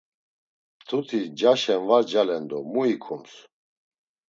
[0.81, 3.33] Mtuti ncaşen var calen do mu ikums?